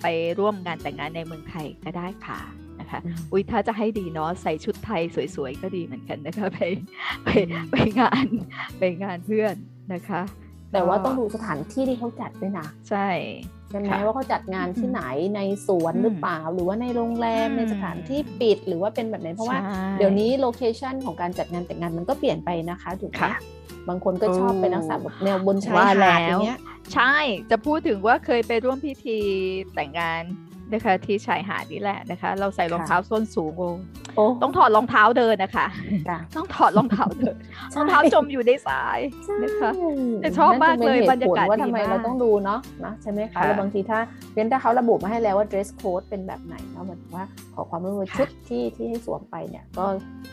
[0.00, 0.06] ไป
[0.38, 2.40] ร่วมงานแต่งงานในเมืองไทยก็ได้ค่ะ
[2.80, 3.00] นะคะ
[3.32, 5.02] อุ้ยถ้าจะให้ดีเนาะใส่ชุดไทย
[5.36, 6.60] สวยๆก็ดีเหมือนกันนะคะไป
[7.24, 7.28] ไป
[7.70, 8.26] ไปงาน
[8.78, 9.54] ไปงานเพื่อน
[9.92, 10.20] นะคะ
[10.76, 13.08] แต่ว่าต้องดูสถานที่ที่เขาจัดด้วยนะใช่
[13.70, 15.02] ใช่ไหมว่าเขาจัดงานที่ไหน
[15.36, 19.58] ในสวนหรือเปล่าหรือว่าในโรงแรมในสถานที่ปิดหรือว่าเป็นแบบไหนเพราะว่า
[19.98, 23.26] เดี๋ยวนี้โลเคชันของการจัดงานแต่งงานมันก็เปลี่ยนไปนะคะถูกไหม
[23.88, 26.58] บางคนก็ชอบไปนักษาแบบแนวบนชายหาดอย่างเงี้ย
[26.94, 27.14] ใช่
[27.50, 29.18] จะพูดถึงว่าเคยไปร่วมพิธี
[29.74, 30.22] แต่งงาน
[30.72, 33.52] นะคะที่ชายหาดนี่แหละนะคะ เราใส่รองเท้าส้นสูง
[34.16, 35.66] โอ้ต้องถอดรองเท้าเดินนะคะ
[36.36, 37.36] ต้องถอดรองเท้าเดิน
[37.76, 38.98] รองเท้าจมอยู่ในสาย
[39.42, 39.70] นะคะ
[40.22, 43.98] แต่ชอบมากเลยบรรยากาศว่าทำไมเราต้องดูเนาะนะใช่ไหมคะแล้วบางทีถ้า
[44.34, 47.24] เป็นถ้าเขาระบุมาให้แล้วว่า dress code เป็นแบบไหนเนาะเหมือนว่า
[47.54, 49.84] ขอความร่วมมือชุดที่ที่ให้สวมไปเนี่ยก็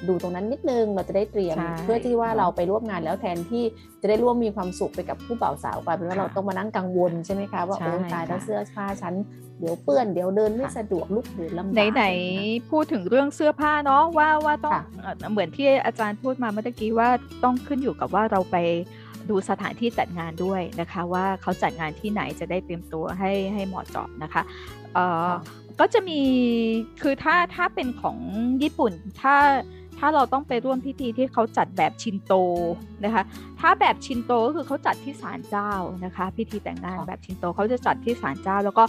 [0.08, 3.64] ดูตรงนั้นนิดนึงเราจะได้เตรียมเพื่อที่ว่าเราไปร่วมงานแล้วแทนที่
[4.02, 9.14] จะได้ร่วมมีความสุขไปกับผู้บ่าวสาวกลายเป็นว่าเราต้องมานั่งกังวลใช่ไหมคะว่าโอ้ตายแล้วเสื้อผ้าฉัน
[9.64, 14.76] เดี๋ยวเปื้อนเดี๋ยวเดินไม่สะดวกลุกเดินลำบากไหนๆพูดถึงเรื่องเสื้อผ้าเนาะว่าว่าต้อง
[15.32, 17.10] เหมือนที่อาจารย์พูดมาเมื่อกี้ว่า
[17.44, 18.58] ต้องขึ้นอยู่กับว่าเราไป
[19.30, 24.42] ดูสถานที่จัดงานด้วยนะคะ ว่าเขาจัดงานที่ไหนจะได้เตรียมตัวให้ให้เหมาะเจาะนะคะ
[25.80, 26.22] ก็จะมี
[27.02, 28.18] คือถ้าถ้าเป็นของ
[28.64, 29.36] ญี่ปุ่นถ้า
[30.00, 32.34] ถ้าเราต้องไปร่วมพิธีที่เขาจัดแบบชินโต
[33.06, 33.24] นะคะ
[33.60, 35.72] ถ้าแบบชินโตก็คือเขาจัดที่ศาลเจ้า
[36.06, 38.84] นะคะ พิธีแต่งงานแบบชินโตเขาจะจัดที่ศาลเจ้า แล้วก็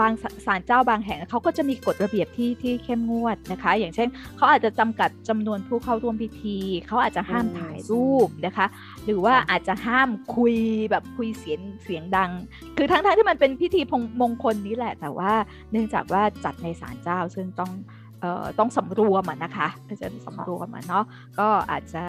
[0.00, 0.12] บาง
[0.46, 8.66] ศาลเจ้าบางแห่งเขาก็จะมีกฎระเบียบที่ที่เข้มงวดนะคะ อย่างเช่นเขาอาจจะจำกัดจำนวนผู้เข้าร่วมพิธีเขาอาจจะห้ามถ่ายรูปนะคะ
[9.04, 10.54] หรือว่าอาจจะห้ามคุย
[10.90, 12.30] แบบคุยเสียงเสียงดัง
[12.76, 13.80] คือทั้งๆที่มันเป็นพิธี
[14.20, 15.32] มงคลนี้แหละ แต่ว่า
[15.70, 17.72] เนื่องจากว่าจัดในศาลเจ้าซึ่งต้อง
[18.58, 19.68] ต้องสำรวมนะคะ
[20.02, 21.04] จะสำรวมเนาะ
[21.38, 22.04] ก็อาจจะ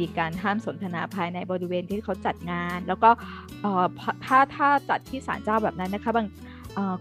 [0.00, 3.10] มีการห้ามสนทนาภายในบริเวณที่เขาจัดงาน แล้วก็
[4.24, 6.28] ถ้าถ้าจัดที่ศาลเจ้าแบบนั้นนะคะบาง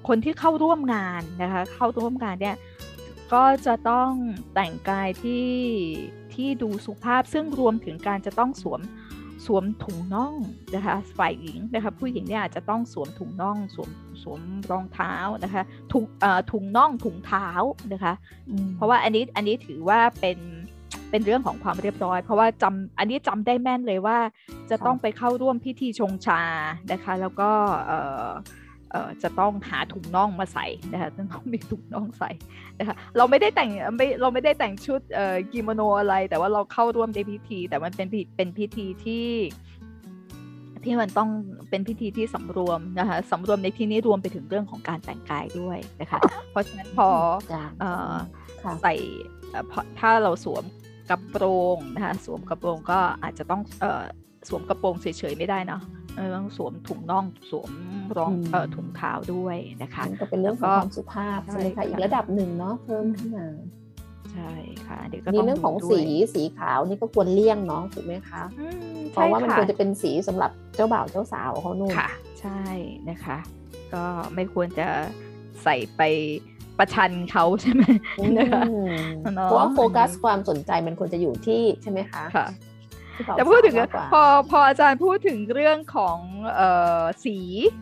[0.08, 2.58] คนที่เข้าร่วมงานนะคะเข้าร่วมงานเนี่ย
[3.34, 4.10] ก็จะต้อง
[4.54, 5.48] แต่งกายที่
[6.34, 8.82] ที่ดูสุภาพซึ่งรวมถึงการจะต้องสวม
[9.46, 10.34] สวมถุงน่อง
[10.76, 13.90] นะคะฝ่ายหญิงนะคะผู้หญิงเนี่ยอาจจะต้องสวมถุงน่องสวม
[14.24, 16.04] สวมรองเท้านะคะถุง
[16.52, 17.48] ถุงน่องถุงเท้า
[17.94, 18.14] นะคะ
[18.76, 20.40] เพราะว่าอันนี้อันนี้ถือว่าเป็น
[21.10, 24.18] เป็นเรื่องของความเรียบร้อย เพราะว่าจำอันนี้จำได้แม่นเลยว่า
[24.70, 26.42] จะต้องไปเข้าร่วมพิธีชงชา
[26.92, 27.50] นะคะ แล้วก็
[27.88, 28.30] เอ่อ
[29.24, 32.30] จะต้องหาถุงน่องมาใส่นะคะต้องมีถุงน่องใส่
[32.80, 39.28] นะคะเราไม่ได้แต่งไม่เราไม่ได้แต่งชุดเอ่อกิโมโนอะไร แต่ว่าเราเข้าร่วมในพิธี แต่มันเป็นเป็นพิธีที่
[40.84, 41.30] ที่มันต้อง
[41.70, 46.20] เป็นพิธีที่สำรวมนะคะสำรวมในที่นี้รวมไปถึงเรื่องของการแต่งกายด้วยนะคะ
[46.52, 47.08] เพราะฉะนั้นพอ
[47.80, 48.14] เอ่อ
[48.84, 48.94] ใส่
[50.00, 50.64] ถ้าเราสวม
[51.10, 51.44] กระโปร
[51.76, 54.04] งนะคะสวมกระโปรงก็อาจจะต้องเอ่อ
[54.50, 55.82] สวมกระโปรงเฉยๆไม่ได้เนาะ
[56.36, 57.72] ต้องสวมถุงน่องสวม
[58.18, 63.48] รองเอ่อถุงเท้าด้วยนะคะก็เป็นเรื่องของความสุภาพใช่ไหมคะอีกระดับหนึ่งเนาะเพิ่มขึ้นมา
[64.34, 64.54] ใช่
[64.88, 66.02] ค่ะเดี๋ยวก็มีเรื่องของสี
[66.34, 68.44] สีขาวนี่ก็ควรเลี่ยงเนาะถูกไหมคะ
[69.12, 72.10] เพราะว่ามันควรจะเป็นสีสำหรับเจ้าบ่าวเจ้าสาวเขานู่นค่ะ
[72.42, 72.62] ใช่
[73.10, 73.38] นะคะ
[73.94, 74.04] ก็
[74.36, 74.88] ไม่ควรจะ
[75.64, 76.02] ใส่ไป
[76.80, 77.84] ประชันเขาใช่ไหม
[79.22, 82.48] เพราะว่าโฟกัสความสนใจมันควรจะอยู่ที่ใช่ไหมคะค่ะ
[83.36, 83.76] แต่พูดถึง
[84.14, 86.18] พอพออาจารย์พูดถึงเรื่องของ
[86.56, 86.70] เอ่
[87.02, 87.38] อสี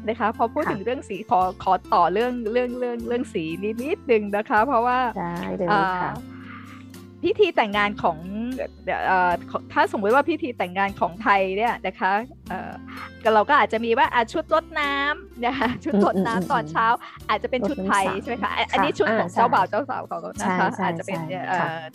[0.08, 5.68] นะคะพอพูดถึงเรื่องสีขอขอต่อเรื่องเรื่องเรื่องเรื่องสีนิดนิดนึงนะคะ เพราะว่าใช่เลย
[6.04, 6.14] ค่ะ
[7.24, 8.18] พิธีแต่งงานของ
[9.74, 12.12] ถ้าสมมติว่าพิธีแต่งงานของไทยเนี่ยนะคะ
[13.36, 16.88] เราก็อาจจะมีว่าชุดรดน้ำนะคะชุดรดน้ำตอนเช้า
[17.30, 21.20] อาจจะเป็นชุดไทยใช่ไหมคะอันนี้ชุดของเจ้าบ่าวเจ้าสาวเขานะคะอาจจะเป็น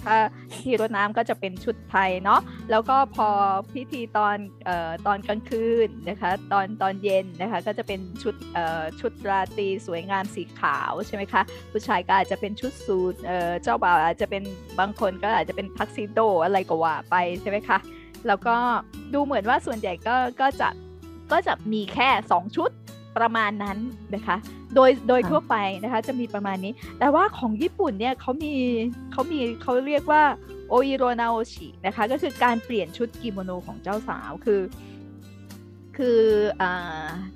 [0.04, 0.16] ถ้า
[0.50, 3.28] พิธีรดน้ำก็จะเป็นชุดไทยเนาะแล้วก็พอ
[3.74, 4.36] พิธีตอน
[5.06, 8.34] ตอนกลางคืนนะคะตอนตอนเย็นนะคะก็จะเป็นชุด
[9.00, 13.14] ชุดราตรีสวยงามสีขาวใช่ไหมคะผู้ชายก็อาจจะเป็นชุดสูท
[13.62, 14.42] เจ้าบ่าวอาจจะเป็น
[14.80, 17.78] บางคนก็อาจจะเป็นทักซิโดอะไรก็ว่าไปใช่ไหมคะ
[18.28, 18.56] แล้วก็
[19.14, 20.68] ดูเหมือนว่าส่วนใหญ่ก็ก็จะ
[21.32, 22.70] ก็จะมีแค่ 2 ชุด
[23.16, 23.78] ประมาณนั้น
[24.14, 24.36] นะคะ
[24.74, 28.54] โดยโดยทั่วไปนะคะจะมีประมาณนี้ แต่ว่าของญี่ปุ่นเนี่ยเขามี
[29.12, 30.22] เขามีเขาเรียกว่า
[30.68, 34.60] โออิโรนาโอชินะคะ ก็คือการเปลี่ยนชุดกิโมโนของเจ้าสาวคือ
[35.96, 36.20] คื
[36.62, 36.64] อ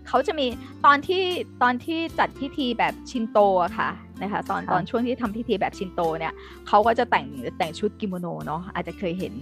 [0.09, 0.47] เขาจะมี
[0.85, 1.25] ตอนที่
[1.63, 3.91] ตอนที่จัดพิธีแบบชินโตอะค่ะ
[4.23, 6.33] นะคะตอนตอนช่วงที่ทำพิธีแบบชินโตเนี่ย
[6.69, 7.27] เขาก็จะแต่ง
[7.59, 9.35] แต่งชุดกิโมโนเนาะอาจจะเคยเห็น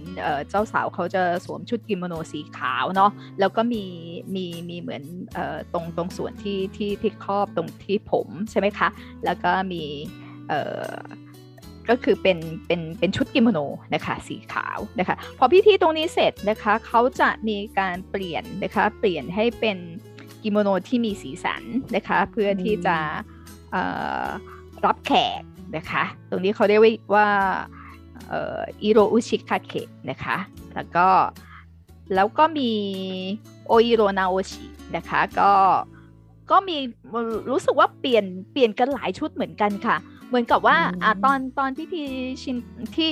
[0.49, 3.83] เจ้าสาวเขาจะสวมชุดกิโมโนสีขาวเนาะแล้วก็มี
[4.35, 5.03] มีมีเหมือน
[5.73, 8.87] ตรงตรงส่วนที่ที่ที่ครอบตรงที่ผมใช่ไหมคะ
[9.25, 9.83] แล้วก็มี
[11.89, 13.59] ก็คือเป็นเป็นเป็นชุดกิโมโน
[13.93, 19.77] นะคะสีขาวนะคะพอพิธีตรงนี้เสร็จนะคะเขาจะมีการเปลี่ยนนะคะเปลี่ยนให้เป็น
[20.43, 21.63] กิโมโนที่มีสีสัน
[21.95, 22.97] นะคะเพื่อที่จะ
[24.85, 25.41] รับแขก
[25.77, 26.81] นะคะตรงนี้เขาเรียก
[27.15, 27.27] ว่า
[28.83, 30.37] อิโรอุชิคาเคะนะคะ
[30.75, 31.07] แล้วก็
[32.15, 32.71] แล้วก็มี
[33.67, 35.51] โออิโรนาโอชินะคะก็
[36.51, 36.77] ก็มี
[37.49, 39.95] รู้สึกว่าเปลี่ยนเปลี่ยนกันหลายชุดเหมือนกันค่ะ
[40.27, 42.03] เหมือนกับว่าอ่าตอนตอนพิธี
[42.43, 42.57] ชิน
[42.95, 43.09] ที่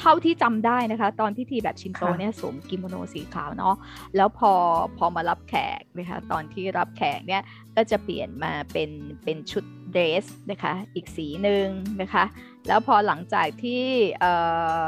[0.00, 3.76] เท่าที่จำได้นะคะ ตอนพิธีแบบชินโตเนี่ยสวมกิโมโนสีขาวเนาะ
[4.16, 4.52] แล้วพอ
[4.98, 7.42] พอมารับแขกนะคะตอนที่รับแขกเนี่ย
[7.76, 8.90] ก็จะเปลี่ยนมาเป็น
[9.24, 11.66] เป็นชุดเดรสนะคะอีกสีหนึ่ง
[12.02, 12.24] นะคะ
[12.66, 13.82] แล้วพอหลังจากที่
[14.20, 14.32] เอ่
[14.78, 14.80] อ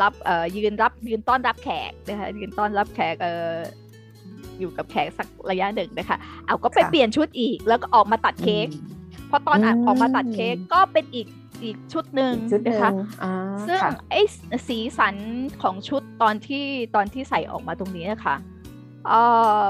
[0.00, 3.54] รับเอ่อยืนรับยืนต้อนรับแขกนะคะยืนต้อนรับแขกเอ่อ
[4.58, 8.68] อยู่กับแขกสักระยะหนึ่งนะคะเอาก็ไปเปลี่ยนชุดอีกแล้วก็ออกมาตัดเค้ก
[9.32, 11.28] พอตอนออกมาตัดเค้กก็เป็นอีก
[11.62, 12.34] อีกชุดหนึ่ง
[12.66, 12.90] นะคะ
[13.68, 14.20] ซึ่งไอ้
[14.68, 15.16] สีสัน
[15.62, 18.36] ของชุดตอนที่ตอนที่ใส่ออกมาตรงนี้นะคะ
[19.08, 19.12] เอ
[19.62, 19.64] อ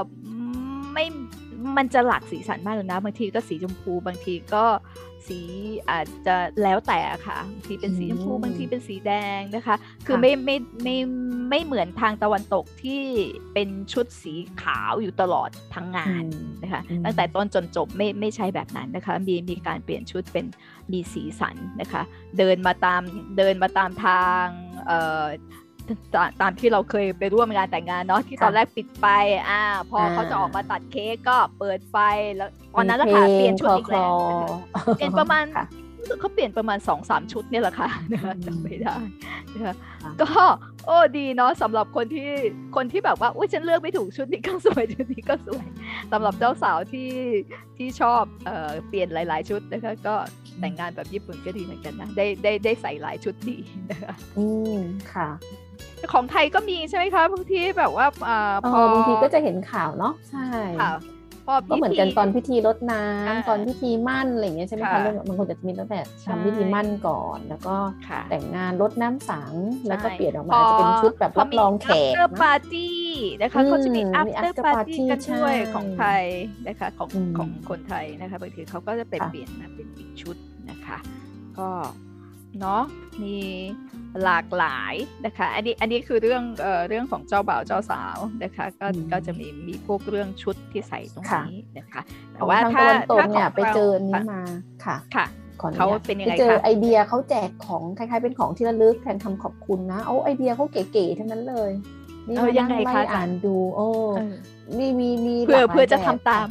[0.93, 1.05] ไม่
[1.77, 4.65] มันจะหลากสีสันมากเลยนะ บางทีก็สีชมพู บางทีก็
[5.27, 5.39] สี
[5.89, 10.97] อาจจะแล้วแต่ค่ะบางทีเป็นสีชมพูบางทีเป็นสีแดงนะคะ คือไม่ไม่ไม่
[11.49, 13.01] ไม่เหมือนทางตะวันตกที่
[13.53, 16.23] เป็นชุดสีขาวอยู่ตลอดทั้งงาน
[16.63, 20.45] นะคะ ตั้งแต่ต้นจนจบไม่ไม่ใช่แบบนั้นนะคะ มีมีการเปลี่ยนชุดเป็น
[20.91, 22.01] มีสีสันนะคะ
[22.37, 23.01] เดินมาตาม
[23.37, 24.45] เดินมาตามทาง
[24.87, 25.25] เอ่อ
[26.41, 29.05] ตามที่เราเคยไปร่วมงานแต่งงานเนาะที่ตอนแรกปิดไฟ
[29.49, 31.97] อ่า พอเขาจะออกมาตัดเค้กก็เปิดไฟ
[32.35, 34.13] แล้วตอนนั้นแหละค่ะเปลี่ยนชุดอีกแล้ว
[34.95, 35.45] เปลี่ยนประมาณ
[36.19, 37.89] เขาเปลี่ยนประมาณสองสามชุดเนี่ยแหละค่ะ
[38.45, 38.95] จำไม่ได้
[40.21, 40.27] ก็
[40.85, 42.29] โอ้ดีเนาะสำหรับคนที่
[42.75, 45.65] คนที่แบบว่าอุ้ยฉันเลือกไม่ถูกชุดนี้ก็สวยชุดนี้ก็สวย
[46.11, 47.11] สำหรับเจ้าสาวที่
[47.77, 50.15] ที่ชอบเอ่อเปลี่ยนหลาย ๆ ชุดนะคะก็
[50.59, 53.57] แต่งงานแบบญี่ปุ่นก็ดีเหมือนกันนะได้ได้ได้ใส่หลายชุดดี
[53.91, 54.77] นะคะอืม
[55.13, 55.29] ค่ะ
[56.13, 58.07] ของไทยก็มีใช่ไหมคะบางทีแบบว่า
[58.71, 60.47] พอบางทีก็จะเห็นข่าวเนาะใช่
[61.69, 67.75] ก็เหมือนกันตอนพิธีรดน้ำตอนพิธีมั่นอะไรอย่างเงี้ยใช่ไหมคะเรื่องบางคนจะมีตั้งแต่ทำพิธีมั่นก่อน แล้วก็
[68.29, 69.53] แต่งงานรดน้ำสัง
[69.87, 72.89] แล้วก็เปลี่ยนออกมาจะเป็นชุดแบบรับรองแขก after party
[73.41, 74.01] นะคะเขาจะมี
[74.39, 76.23] after party กันด้วยของไทย
[76.67, 80.35] นะคะของของคนไทยนะคะบางทีเขาก็จะเป็นเปลี่ยนมาเป็นอีกชุด
[80.69, 80.97] นะคะ
[81.59, 81.69] ก็
[82.59, 82.81] เนาะ
[83.23, 83.37] มี
[84.23, 84.93] หลากหลาย
[85.25, 92.01] นะคะอันนี้อันนี้คือเรื่องเอ่อเรื่องของเจ้าบ่าวเจ้าสาวนะคะก็ก็จะมีมีพวกเรื่องชุดที่ใส่ตรงนี้นะคะ
[92.33, 92.85] แต่ว่าถ้า
[93.19, 94.43] ถ้าเนี่ยไปเจอนี้มา
[94.85, 95.25] ค่ะค่ะ
[95.77, 101.71] เขาเป็นยังไงคะไปเจอไอเดียเขาแจกของคล้ายๆเป็นของที่ระลึกแทนคำขอบคุณนะเอาไอเดียเขาเก๋ๆทั้งนั้นเลย
[102.27, 103.87] นี่มายังไงคะอ่านดู โอ้
[104.77, 106.47] มีมีมีเพื่อเพื่อจะทำตาม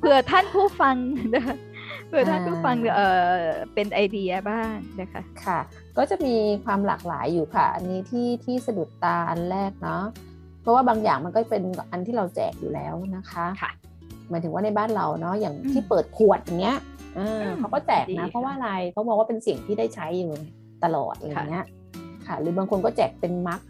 [0.00, 0.96] เพื่อท่านผู้ฟัง
[2.18, 3.02] นะคะเพื่อท่านผู้ฟังเอ
[3.36, 3.42] อ
[3.74, 5.58] เป็นไอเดียบ้างนะคะค่ะ
[5.98, 10.02] ก็จะมีความหลากหลายอยู่ค่ะ อันนี้ที่ที่สะดุดตาอันแรกเนาะ
[10.62, 13.70] เพราะว่าบางอย่างมันก็เป็นอันที่เราแจกอยู่แล้วนะคะค่ะ
[14.30, 16.78] หมายถึงว่าในบ้านเราเนาะอย่างที่เปิดขวดอย่างเงี้ย
[17.58, 20.32] เขาก็แจกนะ เพราะว่าอะไรเขาบอกว่าเป็นสิ่งที่ได้ใช้อยู่
[20.84, 21.66] ตลอดอะไรเงี้ย
[22.26, 23.60] ค่ะ หรือบางคนก็แจกเป็น mug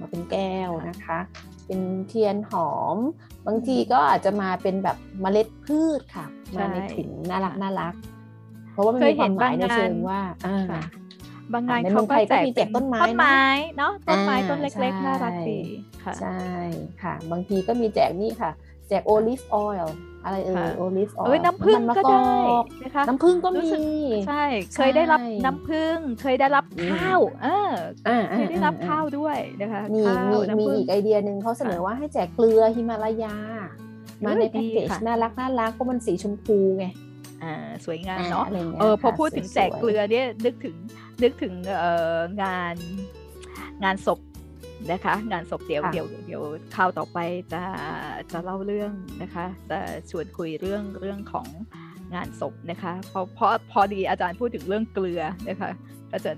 [0.00, 1.18] มาเป็นแก้วนะคะ
[1.66, 2.96] เป็นเทียนหอม
[3.48, 7.94] บางทีก็อาจจะมาเป็นแบบเมล็ดพืชค่ะ มาในถุงน่ารักน่ารัก
[8.72, 10.20] เพราะว่ามันมีความหมายในเชิงว่า
[11.52, 13.40] บางงานเขาก็แจกเป็นต้นไม้ต้นไม้
[13.78, 15.60] เนาะต้นไม้ต้นเล็กๆน่ารักดี
[16.04, 16.38] ค่ะใช่
[17.02, 18.50] ค่ะ บางทีก็มีแจกนี่ค่ะ
[18.88, 22.22] แจก olive oil อะไรเออ olive oil น้ำผึ้งก็ได้
[22.82, 23.68] นะคะน้ำผึ้งก็มี
[24.28, 24.44] ใช่
[24.76, 27.72] เคยได้รับน้ำผึ้งเคยได้รับข้าว เออ
[28.32, 33.36] เคยได้รับข้าวด้วยนะคะมีมีมีอีกไอเดียหนึ่งเขาเสนอว่าให้แจกเกลือฮิมาลายา
[34.24, 36.86] มาในแพ็กเกจน่ารักน่ารักเพราะมันสีชมพูไง
[37.42, 38.46] อ่าสวยงามเนาะ
[38.80, 40.76] เออพอพูดถึงแจกเกลือเนี่ยนึกถึง
[41.22, 42.74] นึกถึงเอ่องาน
[43.84, 44.18] งานศพ
[44.90, 46.42] นะคะ งานศพเดี๋ยวเดี๋ยวเดี๋ยว
[46.76, 47.18] ข่าวต่อไป
[47.52, 47.62] จะ
[48.32, 49.78] จะเล่าเรื่องนะคะ จะ
[50.10, 51.46] ชวนคุยเรื่องเรื่องของ
[52.14, 55.70] งานศพนะคะเพราะเพราะพอดีอาจารย์พูดถึงเรื่องเกลือนะคะ
[56.10, 56.30] ก็จะ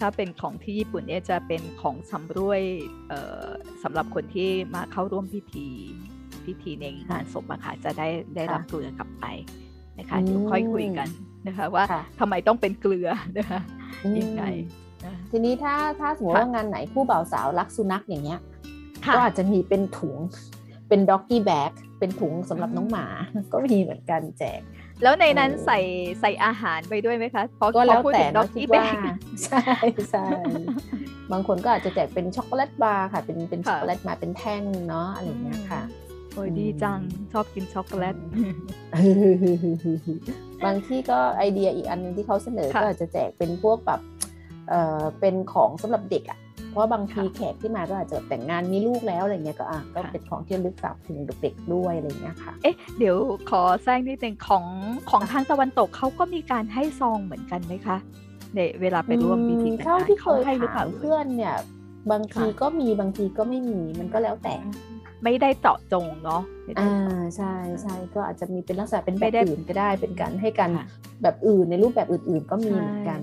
[0.00, 2.62] ถ้าเป็นของที่ญี่ปุ่นเนี่ยจะเป็นของสำรวย
[3.82, 5.66] สำหรับคนที่มาเข้าร่วมพิธี
[6.44, 9.24] พิธีในงานศพอะค่ะจะได้ได้รับเกลือกลับไป
[9.98, 11.08] นะคะเดี๋ยวค่อยคุยกัน
[11.46, 11.84] นะคะ ว่า
[12.20, 13.60] ทำไมต้องเป็นเกลือนะคะ
[14.18, 14.44] ยังไง
[15.30, 18.40] ทีนี้ถ้าถ้าสมมติว่างานไหนคู่บ่าวสาวรักสุนัขอย่างเงี้ย
[19.14, 20.16] ก็อาจจะมีเป็นถุง
[20.88, 23.06] เป็น doggy bag เป็นถุงสำหรับน้องหมา
[23.52, 24.60] ก็มีเหมือนกันแจก
[25.02, 25.78] แล้วในนั้นใส่
[26.20, 28.94] ใส่อาหารไปด้วยไหมคะเพราะก็แล้วแต่ doggy bag
[29.44, 29.62] ใช่
[30.10, 30.26] ใช่
[31.32, 35.82] บางคนก็อาจจะแจกเป็นช็อกโกแลตบาร์ค่ะ เป็นเป็นช็อกโกแลตมาเป็นแท่งเนาะอะไรเงี้ยค่ะ
[36.34, 36.98] โอ้ยดีจัง
[37.32, 38.16] ชอบกินช็อกโกแลต
[40.64, 44.00] บางทีก็ไอเดียอีกอันนึงที่เขาเสนอก็อาจจะแจกเป็นพวกแบบ
[45.20, 46.38] เป็นของสำหรับเด็กอะ
[46.70, 53.16] เพราะบางทีแขกที่มาก็อาจจะแต่งงานมีลูกแล้วอะไรเงี้ยก็อะก็เป็นของที่ลึกฝากถึงเด็กๆด้วยอะไรเงี้ยค่ะเอ๊ะเดี๋ยว
[53.50, 54.64] ขอแทรกนิดนึงของ
[55.10, 57.96] ของทางตะวันตกเขาก็มีการให้ซองเหมือนกันไหมคะ
[58.54, 60.40] ในเวลาไปร่วมพิธีแต่งงานเท่าที่เคย
[60.74, 61.56] ถามเพื่อนเนี่ย
[62.12, 64.54] บางทีก็มีบางทีก็ไม่มีมันก็แล้วแต่
[65.24, 66.42] ไม่ได้เจาะจงเนาะ
[66.78, 70.70] อ่าใช่ใช่ก็อาจจะมีเป็นลักษณะเป็นแบบอื่นก็ได้เป็นการให้กัน
[71.22, 73.20] แบบอื่นในรูปแบบอื่น ๆ ก็มีเหมือนกัน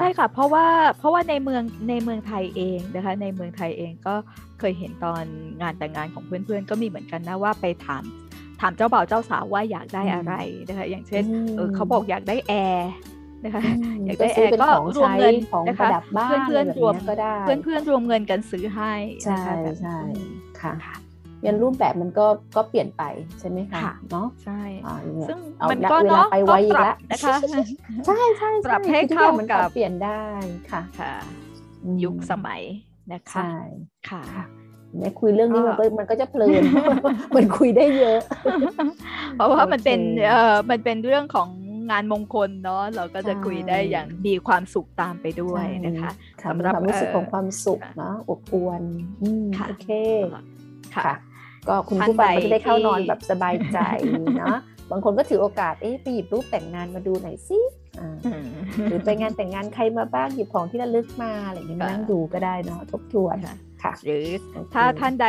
[0.00, 0.66] ใช่ค่ะ เพราะว่า
[0.98, 4.14] เพราะว่าในเมืองในเมืองไทยเองนะคะ ในเมืองไทยเองก็
[4.58, 5.24] เคยเห็นตอน
[5.60, 8.02] งานแต่งงานของเพื่อนๆ ก็มีเหมือนกันนะว่าไปถาม
[8.60, 10.34] ถามเจ้าบ่าวเจ้าสาวว่าอยากได้อะไร
[10.68, 11.22] นะคะอย่างเช่น
[11.56, 12.92] เออเขาบอกอยากได้แอร์
[13.44, 13.62] นะคะ
[14.06, 15.34] อยากได้แอร์ก็รวมเงิน
[15.68, 15.88] นะคะ
[16.24, 16.94] เพื่อนเพื่อนรวม
[17.42, 18.92] เพื่อนเพื่อนรวมเงินกันซื้อให้
[19.24, 19.42] ใช่
[19.80, 19.98] ใช่
[20.60, 20.72] ค่ะ
[21.46, 22.26] ยันรูปแบบมันก็
[22.56, 23.02] ก็เปลี่ยนไป
[23.40, 23.80] ใช่ไหมคะ
[24.10, 24.62] เนาะใช่
[25.28, 25.38] ซึ่ง
[25.70, 27.36] มันก็เนาะไปไวอีกแล้วนะคะ
[28.06, 30.22] ใช่ใช่ปรับให้เข้ากับเปลี่ยนได้
[30.70, 31.12] ค่ะค่ะ
[32.04, 32.62] ยุคสมัย
[33.12, 33.56] นะคะใช่
[34.10, 34.24] ค่ะ
[34.98, 36.62] แม่คุยเรื่องนี้มันก็มันก็จะเพลิน
[37.36, 38.20] มันคุยได้เยอะ
[39.36, 41.48] เพราะว่ามันเป็นเอ่อมันเป็นเรื่องของ
[41.90, 46.10] งานมงคลเนาะเราก็จะคุยได้อย่างมีความสุขตามไปด้วยนะคะ
[46.44, 48.82] สำหรับความรู้สึกของความสุขนะอบอวล
[49.68, 49.88] โอเค
[50.96, 51.14] ค่ะ
[51.68, 53.78] ก็คุณผู้ฟังก็จะได้เข้านอนแบบสบายใจ
[54.38, 54.58] เนาะ
[54.90, 57.60] บางคนก็ถือโอกาสเอ๊ะไปหยิบรูปแต่งงานมาดูหน่อยสิ
[58.88, 63.36] หรือไปงานแต่งงานใครมาบ้างหยิบของที่ระลึกมาอะไรอย่างเงี้ยนั่งดูก็ได้เนาะทบทวน
[63.82, 64.26] ค่ะหรือ
[64.74, 65.26] ถ้าท่านใด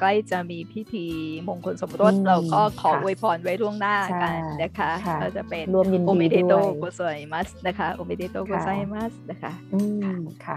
[0.00, 1.06] ใกล้จะมีพิธี
[1.48, 4.90] มงคลสมรสเราก็ขออวยพรไว้ล่วงหน้ากันนะคะ
[5.22, 7.00] ก็จะเป็นรวมยินดีด้วยโอเมเดโตโกไซ
[7.32, 9.52] มัสนะคะโอเมเดโตโกไซมัสนะคะ
[10.46, 10.54] ค่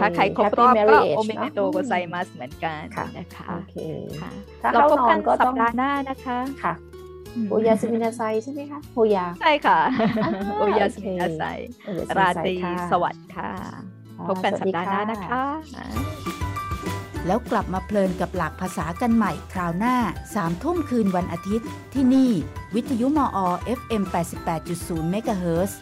[0.00, 2.80] ถ้าใครครบรอบก็ おめでとうございます เหมือนกัน
[3.18, 3.76] นะคะโอเค
[4.62, 6.74] ถ้าเราพบกันสัปดาห์หน้านะคะค่ะ
[7.50, 9.78] おやすみなさい ใช่ไหมคะ おやใช่ค่ะ
[10.58, 11.42] おやすみなさい
[12.18, 12.54] ราตรี
[12.92, 13.50] สวัสดิ์ค่ะ
[14.28, 15.42] พบกันสัปดาห์หน้านะคะ
[17.26, 19.96] แล้วกลับมาเพลินกับหลักภาษากันใหม่คราวหน้า
[20.34, 22.30] สามทุ่มคืนวันอาทิตย์ ที่นี่
[22.74, 23.38] วิทยุมอ
[23.78, 24.02] FM
[24.56, 25.80] 88.0เมกะเฮิร์